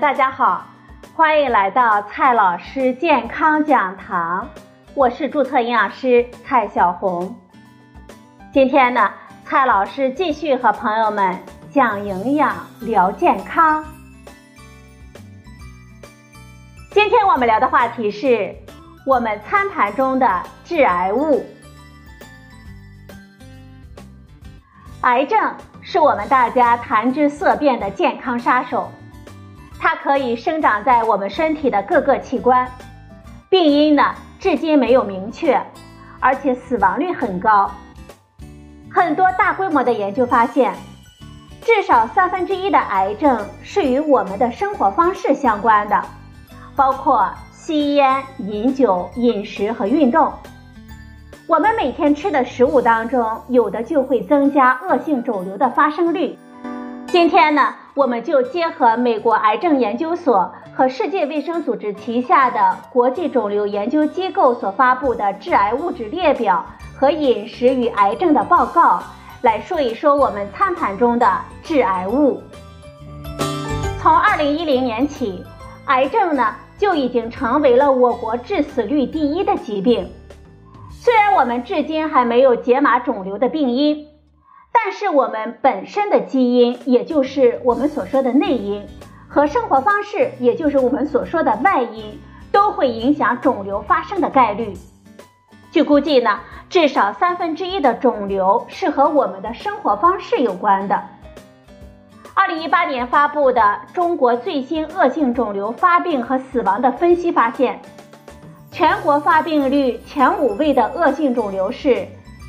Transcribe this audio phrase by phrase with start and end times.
[0.00, 0.64] 大家好，
[1.14, 4.48] 欢迎来到蔡老师健康讲堂，
[4.94, 7.36] 我是注册营养师蔡小红。
[8.54, 9.10] 今天呢，
[9.44, 11.38] 蔡老师继续和朋友们
[11.70, 13.84] 讲营养、聊健康。
[16.90, 18.56] 今天我们聊的话题是
[19.04, 21.44] 我们餐盘中的致癌物。
[25.02, 28.90] 癌症是我们大家谈之色变的健康杀手。
[29.84, 32.70] 它可以生长在我们身体的各个器官，
[33.50, 35.60] 病因呢至今没有明确，
[36.20, 37.68] 而且死亡率很高。
[38.88, 40.72] 很多大规模的研究发现，
[41.62, 46.00] 至少三分之一的癌症是与我们的生活方式相关的，
[46.76, 50.32] 包括吸烟、饮酒、饮食和运动。
[51.48, 56.38] 我们每天吃的食物当中，有的就会增加恶性肿瘤的发生率。
[57.12, 57.74] 今天呢？
[57.92, 66.64] 我们就结合美国癌症研究所和世界卫生组织旗下的国际肿瘤研究机构所发布的致癌物质列表
[66.98, 69.02] 和饮食与癌症的报告，
[69.42, 71.30] 来说一说我们餐盘中的
[71.62, 72.40] 致癌物。
[74.00, 75.44] 从二零一零年起，
[75.84, 80.10] 癌症呢就已经成为了我国致死率第一的疾病。
[80.90, 84.06] 虽然我们至今还没有解码肿瘤的病因。
[84.72, 88.86] 但是我们本身的基因，也就是我们所说的内因，
[89.28, 92.18] 和生活方式，也就是我们所说的外因，
[92.50, 94.74] 都会影响肿瘤发生的概率。
[95.70, 101.02] 据估计呢，至少三分之一的肿瘤是和我们的生活方式有关的。
[102.34, 103.60] 二零一八年发布的
[103.94, 107.80] 《中国最新恶性肿瘤发病和死亡的分析》发现，
[108.70, 112.06] 全国发病率前五位的恶性肿瘤是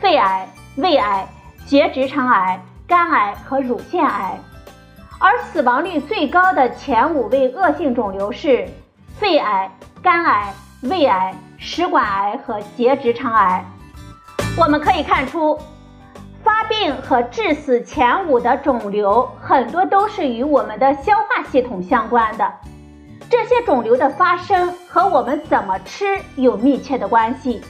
[0.00, 1.28] 肺癌、胃癌。
[1.66, 4.38] 结直肠癌、肝癌和乳腺癌，
[5.18, 8.68] 而死亡率最高的前五位恶性肿瘤是
[9.18, 9.70] 肺癌、
[10.02, 10.52] 肝癌、
[10.82, 13.64] 胃癌、食管癌和结直肠癌。
[14.58, 15.58] 我们可以看出，
[16.42, 22.52] 发病和致死前五的肿瘤很多都是与我们的消化系统相关的。
[23.30, 27.62] 这些肿瘤的发生和我们怎么吃有密切的关系。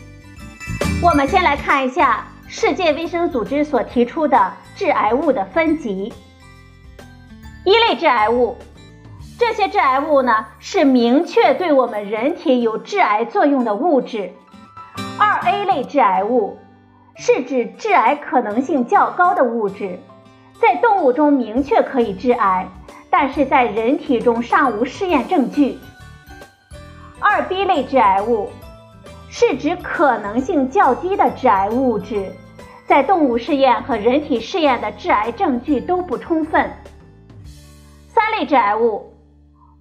[1.01, 2.27] 我们先来看一下。
[2.57, 6.15] 世界卫生组织所提出的致癌物的分级：
[7.65, 8.57] 一类致癌物，
[9.37, 14.31] 这些致癌物呢是明确对我们人体有致癌作用的物质；
[15.19, 16.57] 二 A 类致癌物
[17.17, 19.99] 是指致癌可能性较高的物质，
[20.61, 22.69] 在动物中明确可以致癌，
[23.11, 25.77] 但是在人体中尚无试验证据；
[27.19, 28.49] 二 B 类致癌物
[29.29, 32.31] 是指可能性较低的致癌物质。
[32.87, 36.71] 在动物试验和人体试验的致癌证据都不充分。
[38.09, 39.15] 三类致癌物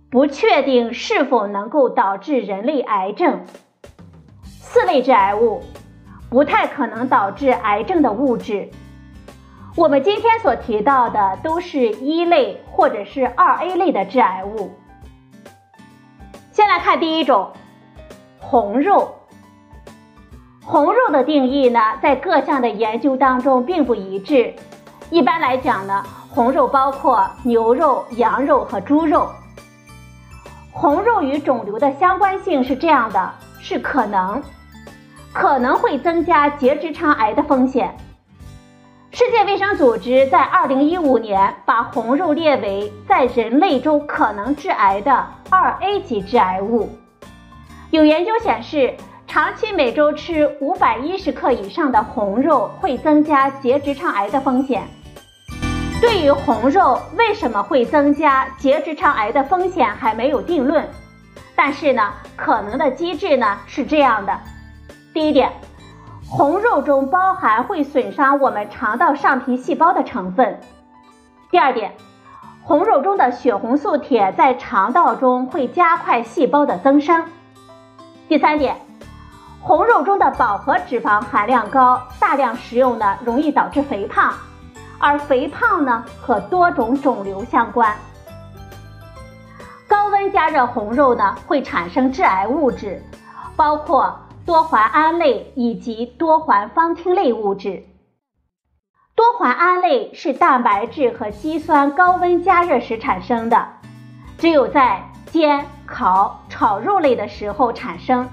[0.09, 3.45] 不确定是否能够导致人类癌症。
[4.43, 5.61] 四类致癌物
[6.29, 8.69] 不太可能导致癌症的物质。
[9.75, 14.71] 我们今天所提到的都是一类或者是二 A 类的致癌物。
[16.51, 17.51] 先来看第一种，
[18.39, 19.15] 红肉。
[20.65, 24.53] 红肉的定义呢，在各项的研究当中并不一致。
[25.09, 29.27] 一般来讲呢，红肉包括牛肉、羊肉和猪肉。
[30.71, 34.41] 红肉与肿瘤的相关性是这样的：是可能，
[35.33, 37.93] 可能会增加结直肠癌的风险。
[39.11, 46.89] 世界卫生组织在二零一五年把红肉列为在人类中可能致癌的二 A 级致癌物。
[47.91, 48.95] 有研究显示。
[49.33, 54.83] 长期每周吃五百一十克以上的红肉会增加结直肠癌的风险。
[55.99, 60.87] 对于红肉为什么会增加结直肠癌的风险还没有定论，
[61.55, 64.39] 但是呢，可能的机制呢是这样的：
[65.15, 65.51] 第一点，
[66.29, 70.57] 红肉中包含会损伤我们肠道上皮细胞的成分；
[71.49, 71.91] 第二点，
[72.61, 77.23] 红肉中的血红素铁在肠道中会加快细胞的增生；
[78.29, 78.75] 第三点。
[79.65, 84.33] 红肉中的饱和脂肪含量高，大量食用呢容易导致肥胖，
[84.99, 87.95] 而肥胖呢和多种肿瘤相关。
[89.87, 93.01] 高温加热红肉呢会产生致癌物质，
[93.55, 97.85] 包括多环胺类以及多环芳烃类物质。
[99.15, 103.65] 多环胺类是蛋白质和肌酸高温加热时产生的，
[104.37, 108.27] 只有在煎、烤、炒肉类的时候产生。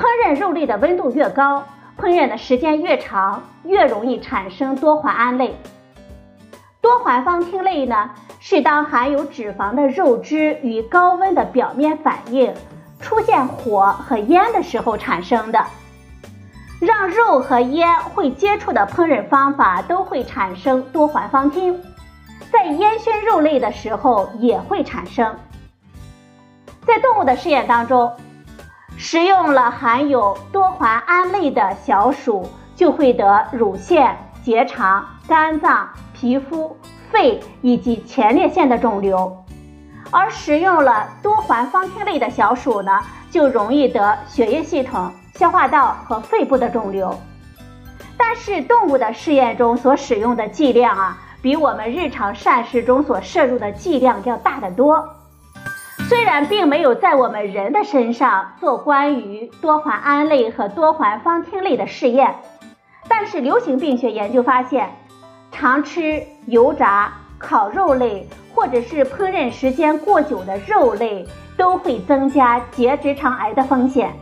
[0.00, 1.62] 烹饪肉类的温度越高，
[1.98, 5.54] 烹饪的时间越长，越容易产生多环胺类。
[6.80, 8.08] 多环芳烃类呢，
[8.38, 12.54] 是当含有脂肪的肉汁与高温的表面反应
[12.98, 15.62] 出现火和烟的时候产生的。
[16.80, 21.76] 让肉和烟会接触的烹饪方法都会产生多环芳烃，
[22.50, 25.36] 在烟熏肉类的时候也会产生。
[26.86, 28.10] 在动物的试验当中，
[29.02, 34.14] 食用了含有多环胺类的小鼠，就会得乳腺、
[34.44, 36.76] 结肠、肝脏、皮肤、
[37.10, 39.32] 肺以及前列腺的肿瘤；
[40.10, 43.00] 而食用了多环芳烃类的小鼠呢，
[43.30, 45.10] 就容易得血液系统。
[45.34, 47.18] 消化道和肺部的肿瘤，
[48.18, 55.08] 但是动物的试验中所使用的剂量啊，比我们日常膳食中所摄入的剂量要大得多。
[56.10, 62.34] 虽然并没有在我们人的身上做关于多环胺类和多环芳烃类的试验，
[63.06, 64.90] 但是流行病学研究发现，
[65.52, 71.24] 常吃油炸、烤肉类或者是烹饪时间过久的肉类，
[71.56, 74.12] 都会增加结直肠癌的风险。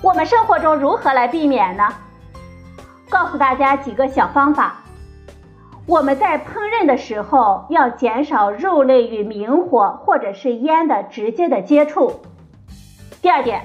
[0.00, 1.88] 我们生活中如何来避免呢？
[3.10, 4.76] 告诉大家几个小方法。
[5.88, 12.20] 我们在烹饪的时候要减少肉类与明火或者是烟的直接的接触。
[13.22, 13.62] 第二点，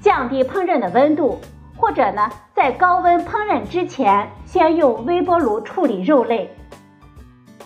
[0.00, 1.38] 降低烹饪的温度，
[1.76, 6.52] 或者呢，在高温烹饪之前，先用微波炉处理肉类。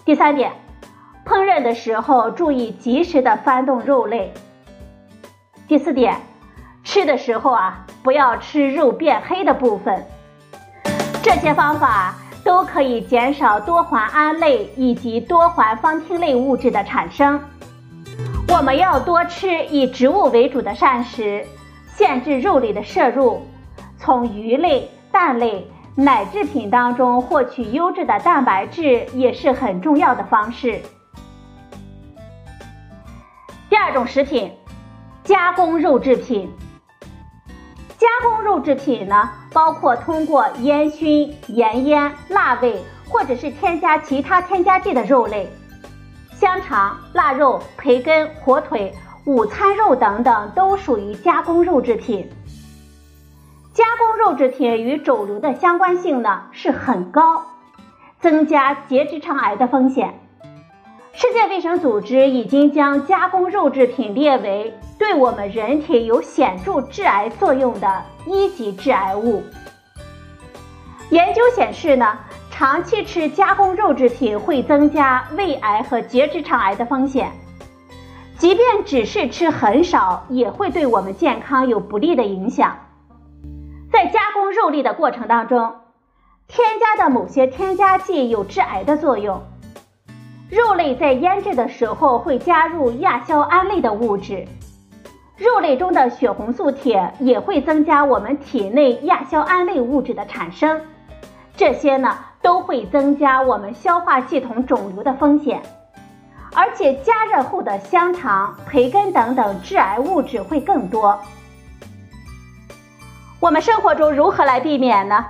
[0.05, 0.53] 第三点，
[1.25, 4.35] 烹饪的时候注意及时的翻动肉类。
[5.67, 6.15] 第四点。
[6.85, 10.07] 吃的时候啊，不要吃肉变黑的部分。
[11.23, 12.15] 这些方法
[12.49, 17.39] 都可以减少多环胺类以及多环芳烃类物质的产生。
[18.49, 21.45] 我们要多吃以植物为主的膳食，
[21.95, 23.43] 限制肉类的摄入，
[23.99, 30.81] 从鱼类、蛋类、奶制品当中获取优质的蛋白质也是很重要的方式。
[33.69, 34.51] 第二种食品，
[35.23, 36.51] 加工肉制品。
[37.99, 45.51] 加工肉制品呢，包括通过烟熏、盐腌、辣味，或者是添加其他添加剂的肉类，
[46.37, 52.31] 香肠、腊肉、培根、火腿、午餐肉等等都属于加工肉制品。
[53.75, 57.47] 加工肉制品与肿瘤的相关性呢是很高，
[58.21, 60.21] 增加结直肠癌的风险。
[61.21, 69.43] 世界卫生组织已经将加工肉制品列为对我们人体有显著致癌作用的一级致癌物。
[71.11, 72.17] 研究显示呢，
[72.53, 77.33] 长期吃加工肉制品会增加胃癌和结直肠癌的风险。
[78.37, 82.79] 即便只是吃很少，也会对我们健康有不利的影响。
[83.91, 85.75] 在加工肉类的过程当中，
[86.47, 89.43] 添加的某些添加剂有致癌的作用。
[90.51, 94.47] 肉类在腌制的时候会加入亚硝胺类的物质，
[95.37, 100.81] 肉类中的血红素铁也会增加我们体内亚硝胺类物质的产生，
[101.55, 105.61] 这些呢都会增加我们消化系统肿瘤的风险，
[106.55, 111.19] 而且加热后的香肠、培根等等致癌物质会更多。
[113.39, 115.27] 我们生活中如何来避免呢？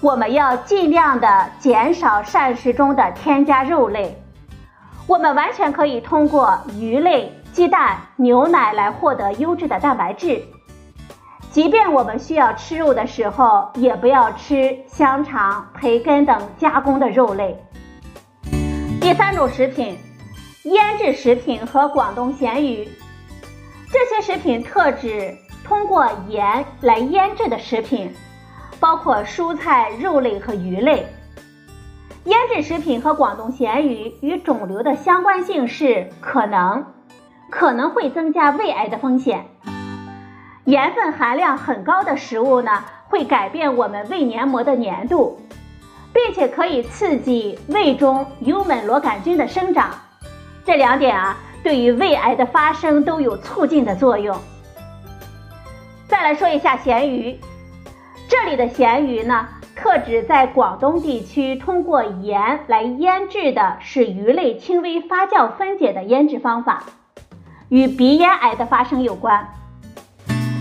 [0.00, 4.16] 我们要尽量的减少膳食中的添加肉类，
[5.08, 10.40] 我们完全可以通过鱼类、鸡蛋、牛奶来获得优质的蛋白质。
[11.50, 17.60] 即便我们需要吃肉的时候，也不要吃香肠、培根等加工的肉类。
[19.00, 19.98] 第三种食品，
[20.62, 22.88] 腌制食品和广东咸鱼，
[23.90, 28.14] 这些食品特指通过盐来腌制的食品。
[28.80, 31.06] 包括蔬菜、肉类和鱼类，
[32.24, 36.86] 腌制食品和广东咸鱼与肿瘤的相关性是可能，
[37.50, 39.46] 可能会增加胃癌的风险。
[40.64, 45.40] 盐分含量很高的食物呢，会改变我们胃黏膜的粘度，
[46.12, 49.90] 并且可以刺激胃中幽门螺杆菌的生长。
[50.64, 54.38] 这两点啊，对于胃癌的发生都有促进的作用。
[56.06, 57.38] 再来说一下咸鱼。
[58.28, 66.82] 这里的咸鱼呢，特指在广东地区通过盐来腌制的是鱼类轻微发酵分解的腌制方法，
[67.70, 69.48] 与鼻咽癌的发生有关。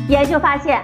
[0.07, 0.81] 研究发现，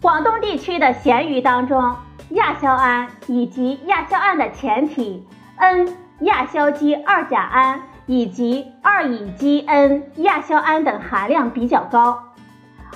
[0.00, 1.94] 广东地区的咸鱼当中，
[2.30, 12.18] 亚硝胺以及亚硝胺的前体 N 亚硝基二甲胺以及二乙基 N 亚硝胺等含量比较高，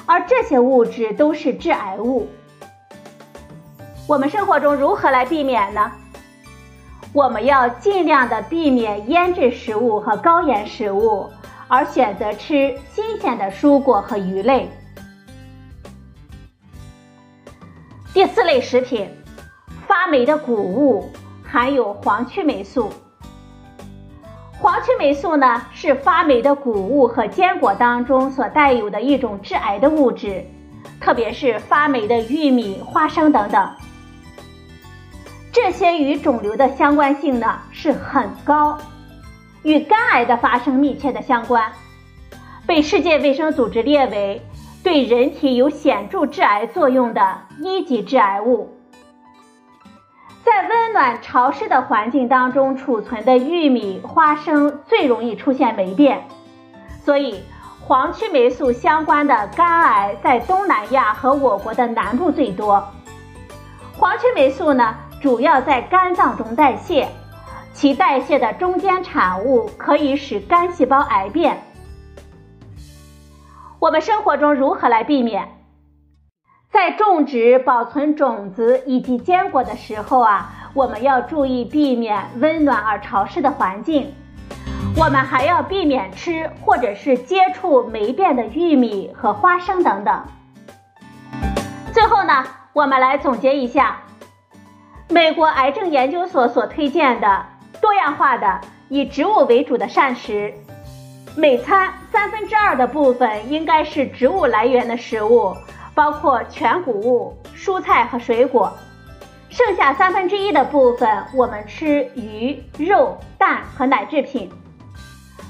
[0.07, 2.27] 而这些物质都是致癌物。
[4.09, 5.93] 我们生活中如何来避免呢？
[7.13, 11.29] 我们要尽量的避免腌制食物和高盐食物，
[11.69, 14.67] 而选择吃新鲜的蔬果和鱼类。
[18.15, 19.11] 第四类食品，
[19.87, 21.11] 发霉的谷物
[21.45, 22.91] 含有黄曲霉素。
[24.59, 30.43] 黄曲霉素呢，是发霉的谷物和坚果当中所带有的一种致癌的物质，
[30.99, 33.71] 特别是发霉的玉米、花生等等。
[35.61, 38.79] 这些与肿瘤的相关性呢是很高，
[39.65, 41.73] 与肝癌的发生密切的相关，
[42.65, 44.41] 被世界卫生组织列为
[44.85, 48.73] 对人体有显著致癌作用的一级致癌物。
[50.45, 56.23] 在温暖潮湿的环境当中储存的玉米、花生最容易出现霉变，
[57.05, 57.43] 所以
[57.81, 62.81] 黄曲霉素相关的肝癌在东南亚和我国的南部最多。
[63.97, 67.09] 黄曲霉素呢，主要在肝脏中代谢，
[67.73, 71.61] 其代谢的中间产物可以使肝细胞癌变。
[73.81, 75.49] 我们生活中如何来避免？
[76.71, 84.15] 在种植、保存种子以及坚果的时候啊，我们要注意避免温暖而潮湿的环境。
[84.97, 90.23] 我们还要避免吃或者是接触霉变的玉米和花生等等。
[91.93, 93.97] 最后呢，我们来总结一下，
[95.11, 97.47] 美国癌症研究所所推荐的
[97.81, 100.53] 多样化的以植物为主的膳食，
[101.35, 105.55] 每餐三分之二的部分应该是植物来源的食物。
[105.95, 108.73] 包括全谷物、蔬菜和水果，
[109.49, 114.49] 剩下三分之一的部分我们吃鱼、肉、蛋和奶制品，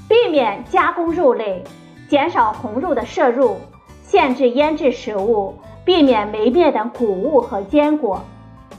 [0.08, 1.62] 避免加工肉类，
[2.08, 3.58] 减少红肉的摄入，
[4.02, 8.24] 限制腌制食物，避免霉变的谷物和坚果。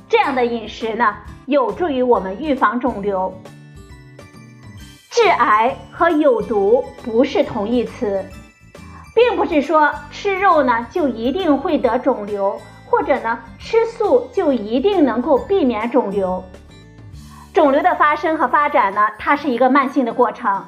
[0.09, 3.33] 这样的饮食呢，有助于我们预防肿瘤。
[5.09, 8.25] 致癌和有毒不是同义词。
[9.15, 16.43] 并不是说吃肉呢就一定会得肿瘤，或者呢吃素就一定能够避免肿瘤。
[17.53, 20.63] 肿瘤的发生和发展呢，它是一个慢性的过程，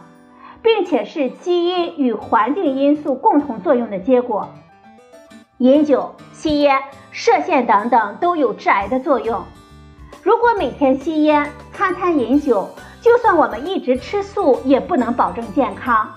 [0.61, 4.49] 并且是基因与环境因素共同作用的结果。
[5.61, 9.43] 饮酒、吸烟、射线等等都有致癌的作用。
[10.23, 12.67] 如果每天吸烟、餐餐饮酒，
[12.99, 16.09] 就算我们一直吃素，也不能保证健康。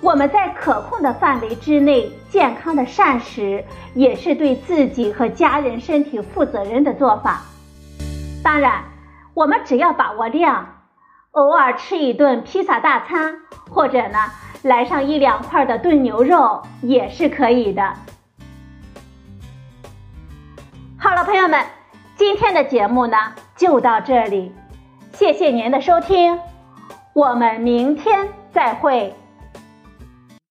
[0.00, 7.42] 我们在可控的范围之内，健康的膳食也是对自己和家人身体负责任的做法。
[8.42, 8.82] 当然，
[9.34, 10.66] 我们只要把握量，
[11.36, 13.36] 偶尔吃一顿披萨大餐，
[13.70, 14.18] 或者呢
[14.62, 17.92] 来上一两块的炖牛肉也是可以的。
[20.98, 21.62] 好了，朋友们，
[22.14, 24.50] 今天的节目呢就到这里，
[25.12, 26.40] 谢谢您的收听，
[27.12, 29.14] 我们明天再会。